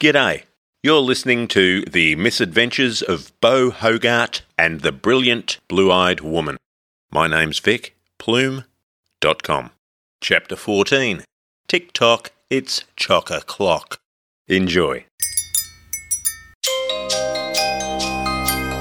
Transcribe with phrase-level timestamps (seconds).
[0.00, 0.42] G'day.
[0.82, 6.56] You're listening to The Misadventures of Bo Hogart and the Brilliant Blue Eyed Woman.
[7.12, 9.70] My name's Vic, plume.com.
[10.20, 11.22] Chapter 14
[11.68, 14.00] Tick Tock, It's Chock o'clock.
[14.48, 15.06] Enjoy.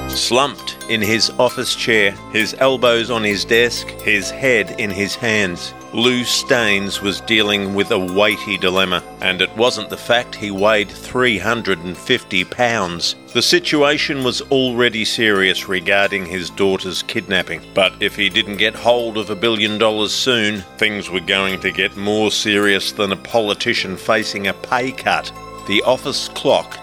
[0.09, 5.73] Slumped in his office chair, his elbows on his desk, his head in his hands,
[5.93, 10.89] Lou Stains was dealing with a weighty dilemma, and it wasn't the fact he weighed
[10.89, 13.15] 350 pounds.
[13.33, 19.19] The situation was already serious regarding his daughter's kidnapping, but if he didn't get hold
[19.19, 23.95] of a billion dollars soon, things were going to get more serious than a politician
[23.95, 25.31] facing a pay cut.
[25.67, 26.82] The office clock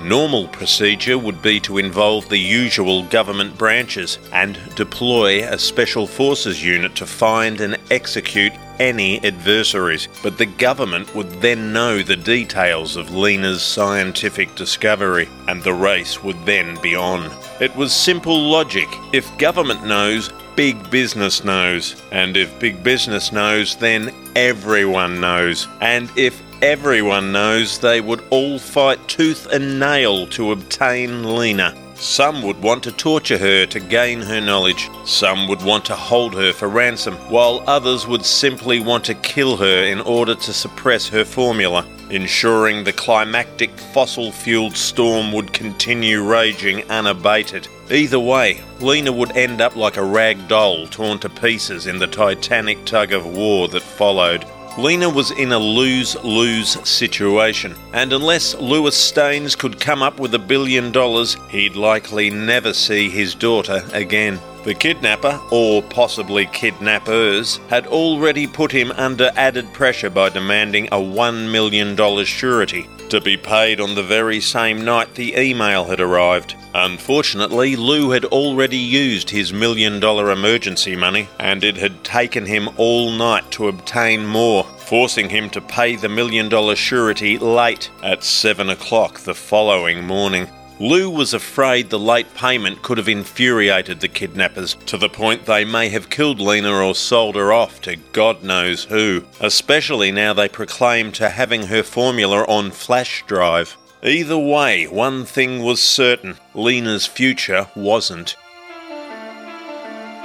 [0.00, 6.64] Normal procedure would be to involve the usual government branches and deploy a special forces
[6.64, 12.96] unit to find and execute any adversaries, but the government would then know the details
[12.96, 17.30] of Lena's scientific discovery, and the race would then be on.
[17.60, 18.88] It was simple logic.
[19.12, 22.02] If government knows, big business knows.
[22.12, 25.68] And if big business knows, then everyone knows.
[25.80, 31.76] And if everyone knows, they would all fight tooth and nail to obtain Lena.
[31.94, 34.88] Some would want to torture her to gain her knowledge.
[35.04, 39.58] Some would want to hold her for ransom, while others would simply want to kill
[39.58, 46.22] her in order to suppress her formula, ensuring the climactic fossil fueled storm would continue
[46.22, 47.68] raging unabated.
[47.90, 52.06] Either way, Lena would end up like a rag doll torn to pieces in the
[52.06, 54.46] titanic tug of war that followed.
[54.76, 60.34] Lena was in a lose lose situation, and unless Louis Stains could come up with
[60.34, 64.40] a billion dollars, he'd likely never see his daughter again.
[64.64, 70.96] The kidnapper, or possibly kidnappers, had already put him under added pressure by demanding a
[70.96, 76.56] $1 million surety to be paid on the very same night the email had arrived.
[76.74, 82.68] Unfortunately, Lou had already used his million dollar emergency money, and it had taken him
[82.76, 88.22] all night to obtain more, forcing him to pay the million dollar surety late at
[88.22, 90.48] 7 o'clock the following morning.
[90.80, 95.64] Lou was afraid the late payment could have infuriated the kidnappers to the point they
[95.64, 100.48] may have killed Lena or sold her off to God knows who, especially now they
[100.48, 103.76] proclaimed to having her formula on flash drive.
[104.02, 108.36] Either way, one thing was certain Lena's future wasn't.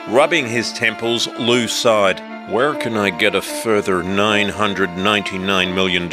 [0.10, 2.29] Rubbing his temples, Lou sighed.
[2.50, 6.06] Where can I get a further $999 million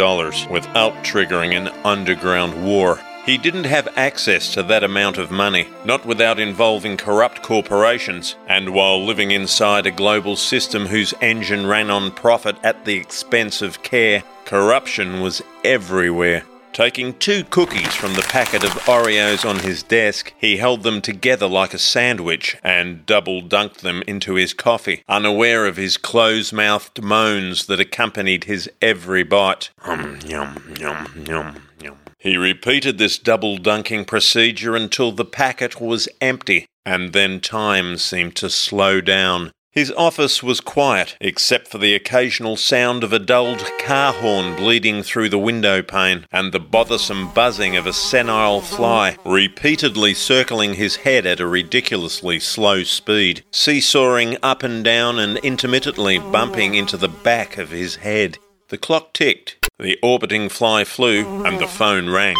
[0.52, 3.00] without triggering an underground war?
[3.24, 8.74] He didn't have access to that amount of money, not without involving corrupt corporations, and
[8.74, 13.82] while living inside a global system whose engine ran on profit at the expense of
[13.82, 16.44] care, corruption was everywhere.
[16.76, 21.46] Taking two cookies from the packet of Oreos on his desk, he held them together
[21.46, 27.02] like a sandwich and double dunked them into his coffee, unaware of his close mouthed
[27.02, 29.70] moans that accompanied his every bite.
[29.78, 31.96] Hum, yum, yum, yum, yum.
[32.18, 38.36] He repeated this double dunking procedure until the packet was empty, and then time seemed
[38.36, 39.50] to slow down.
[39.76, 45.02] His office was quiet, except for the occasional sound of a dulled car horn bleeding
[45.02, 50.96] through the window pane, and the bothersome buzzing of a senile fly, repeatedly circling his
[50.96, 57.10] head at a ridiculously slow speed, seesawing up and down and intermittently bumping into the
[57.10, 58.38] back of his head.
[58.68, 62.36] The clock ticked, the orbiting fly flew, and the phone rang.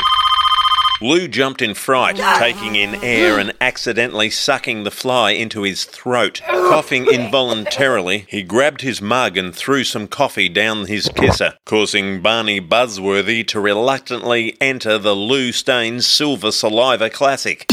[1.03, 6.41] Lou jumped in fright, taking in air and accidentally sucking the fly into his throat.
[6.47, 12.63] Coughing involuntarily, he grabbed his mug and threw some coffee down his kisser, causing Barney
[12.63, 17.67] Buzzworthy to reluctantly enter the Lou Stains Silver Saliva Classic.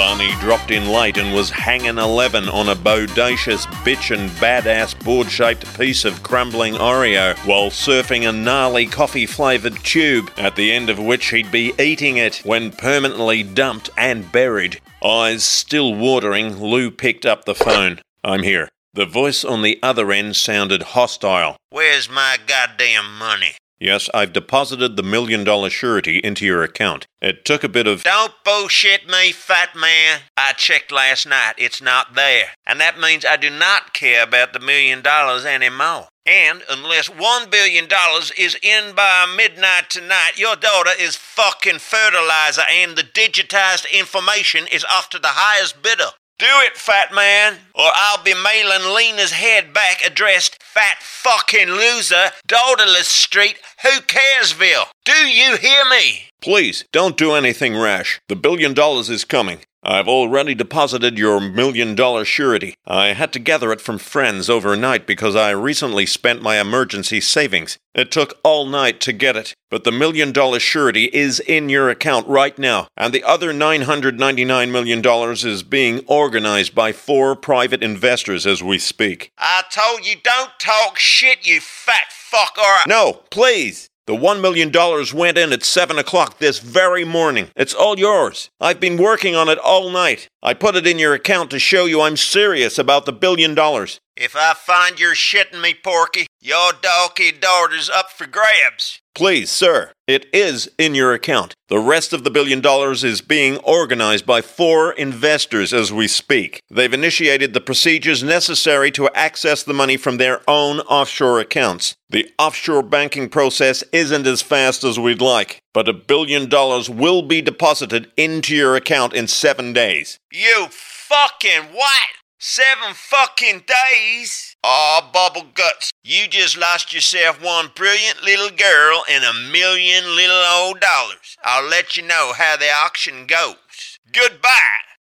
[0.00, 5.30] Barney dropped in late and was hanging 11 on a bodacious, bitch and badass board
[5.30, 10.88] shaped piece of crumbling Oreo while surfing a gnarly coffee flavoured tube, at the end
[10.88, 14.80] of which he'd be eating it when permanently dumped and buried.
[15.04, 18.00] Eyes still watering, Lou picked up the phone.
[18.24, 18.70] I'm here.
[18.94, 21.58] The voice on the other end sounded hostile.
[21.68, 23.52] Where's my goddamn money?
[23.80, 27.06] Yes, I've deposited the million dollar surety into your account.
[27.22, 28.02] It took a bit of.
[28.02, 30.20] Don't bullshit me, fat man.
[30.36, 31.54] I checked last night.
[31.56, 32.50] It's not there.
[32.66, 36.08] And that means I do not care about the million dollars anymore.
[36.26, 42.62] And unless one billion dollars is in by midnight tonight, your daughter is fucking fertilizer
[42.70, 46.10] and the digitized information is off to the highest bidder.
[46.40, 52.30] Do it, fat man, or I'll be mailing Lena's head back addressed Fat Fucking Loser,
[52.48, 54.86] Daughterless Street, Who Caresville.
[55.04, 56.30] Do you hear me?
[56.40, 58.22] Please, don't do anything rash.
[58.30, 59.58] The billion dollars is coming.
[59.82, 62.74] I've already deposited your million dollar surety.
[62.86, 67.78] I had to gather it from friends overnight because I recently spent my emergency savings.
[67.94, 71.88] It took all night to get it, but the million dollar surety is in your
[71.90, 78.46] account right now, and the other $999 million is being organized by four private investors
[78.46, 79.30] as we speak.
[79.38, 83.89] I told you don't talk shit, you fat fuck, or No, please!
[84.10, 84.72] The $1 million
[85.14, 87.46] went in at 7 o'clock this very morning.
[87.54, 88.50] It's all yours.
[88.60, 90.28] I've been working on it all night.
[90.42, 94.00] I put it in your account to show you I'm serious about the billion dollars.
[94.16, 99.00] If I find you're shitting me, Porky, your doggy daughter's up for grabs.
[99.14, 101.54] Please, sir, it is in your account.
[101.68, 106.60] The rest of the billion dollars is being organized by four investors as we speak.
[106.70, 111.94] They've initiated the procedures necessary to access the money from their own offshore accounts.
[112.08, 117.22] The offshore banking process isn't as fast as we'd like, but a billion dollars will
[117.22, 120.18] be deposited into your account in seven days.
[120.30, 122.19] You fucking what?
[122.42, 124.56] Seven fucking days?
[124.64, 125.90] Aw, bubble guts.
[126.02, 131.36] You just lost yourself one brilliant little girl and a million little old dollars.
[131.44, 133.98] I'll let you know how the auction goes.
[134.10, 134.48] Goodbye.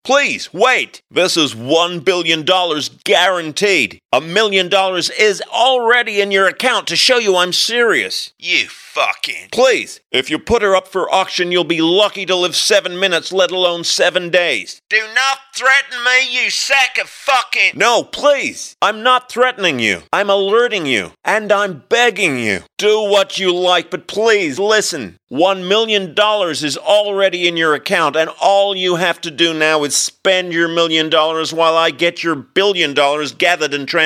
[0.06, 1.02] Please, wait!
[1.12, 2.46] This is $1 billion
[3.04, 4.00] guaranteed.
[4.16, 8.32] A million dollars is already in your account to show you I'm serious.
[8.40, 9.50] You fucking.
[9.52, 13.34] Please, if you put her up for auction, you'll be lucky to live seven minutes,
[13.34, 14.82] let alone seven days.
[14.90, 17.74] Do not threaten me, you sack of fucking.
[17.76, 18.78] No, please!
[18.82, 20.04] I'm not threatening you.
[20.14, 21.12] I'm alerting you.
[21.26, 22.62] And I'm begging you.
[22.78, 25.20] Do what you like, but please listen.
[25.28, 29.84] One million dollars is already in your account, and all you have to do now
[29.84, 34.05] is spend your million dollars while I get your billion dollars gathered and transferred.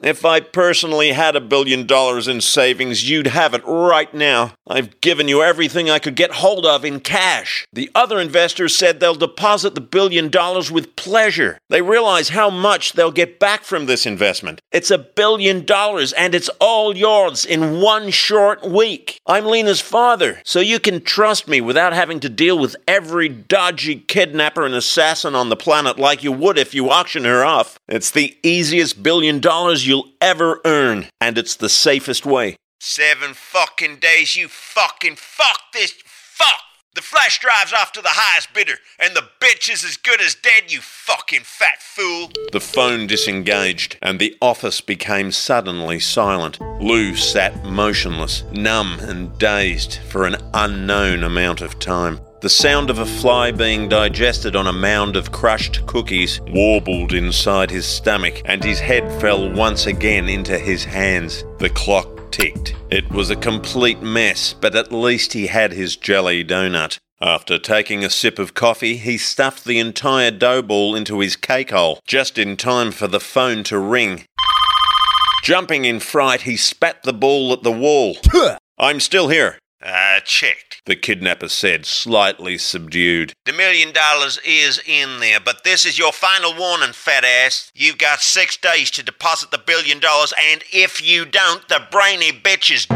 [0.00, 4.52] If I personally had a billion dollars in savings, you'd have it right now.
[4.66, 7.66] I've given you everything I could get hold of in cash.
[7.72, 11.58] The other investors said they'll deposit the billion dollars with pleasure.
[11.68, 14.60] They realize how much they'll get back from this investment.
[14.72, 19.20] It's a billion dollars, and it's all yours in one short week.
[19.26, 23.96] I'm Lena's father, so you can trust me without having to deal with every dodgy
[24.00, 27.78] kidnapper and assassin on the planet like you would if you auction her off.
[27.88, 32.56] It's the easiest billion dollars you'll ever earn, and it's the safest way.
[32.80, 36.60] Seven fucking days, you fucking fuck this fuck.
[36.94, 40.34] The flash drive's off to the highest bidder, and the bitch is as good as
[40.34, 42.30] dead, you fucking fat fool.
[42.52, 46.58] The phone disengaged, and the office became suddenly silent.
[46.80, 52.18] Lou sat motionless, numb and dazed for an unknown amount of time.
[52.46, 57.72] The sound of a fly being digested on a mound of crushed cookies warbled inside
[57.72, 61.44] his stomach, and his head fell once again into his hands.
[61.58, 62.76] The clock ticked.
[62.88, 67.00] It was a complete mess, but at least he had his jelly donut.
[67.20, 71.72] After taking a sip of coffee, he stuffed the entire dough ball into his cake
[71.72, 74.24] hole, just in time for the phone to ring.
[75.42, 78.18] Jumping in fright, he spat the ball at the wall.
[78.78, 80.65] I'm still here, uh, I checked.
[80.86, 83.34] The kidnapper said, slightly subdued.
[83.44, 87.70] The million dollars is in there, but this is your final warning, fat ass.
[87.74, 92.30] You've got six days to deposit the billion dollars, and if you don't, the brainy
[92.30, 92.86] bitches.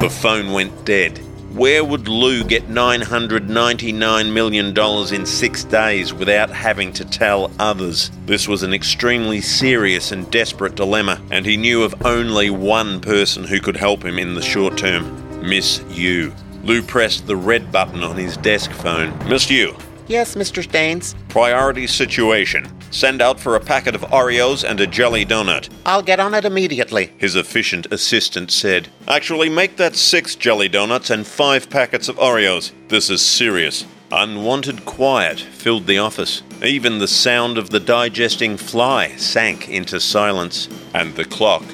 [0.00, 1.18] The phone went dead.
[1.56, 8.10] Where would Lou get $999 million in six days without having to tell others?
[8.26, 13.44] This was an extremely serious and desperate dilemma, and he knew of only one person
[13.44, 16.34] who could help him in the short term Miss Yu.
[16.66, 19.16] Lou pressed the red button on his desk phone.
[19.28, 19.76] Miss Yu.
[20.08, 20.64] Yes, Mr.
[20.64, 21.14] Stains.
[21.28, 22.68] priority situation.
[22.90, 25.68] Send out for a packet of Oreos and a jelly donut.
[25.84, 27.12] I'll get on it immediately.
[27.18, 28.88] His efficient assistant said.
[29.06, 32.72] Actually, make that six jelly donuts and five packets of Oreos.
[32.88, 33.84] This is serious.
[34.10, 36.42] Unwanted quiet filled the office.
[36.64, 41.64] Even the sound of the digesting fly sank into silence, and the clock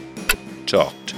[0.67, 1.15] tocked.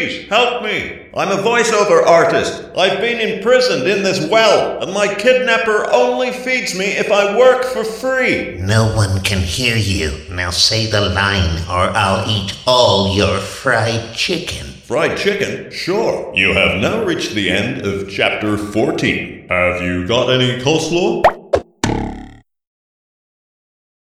[0.00, 0.98] Please help me.
[1.14, 2.64] I'm a voiceover artist.
[2.74, 7.66] I've been imprisoned in this well, and my kidnapper only feeds me if I work
[7.66, 8.56] for free.
[8.58, 10.10] No one can hear you.
[10.30, 14.68] Now say the line, or I'll eat all your fried chicken.
[14.84, 15.70] Fried chicken?
[15.70, 16.32] Sure.
[16.34, 19.48] You have now reached the end of chapter 14.
[19.50, 21.39] Have you got any coleslaw?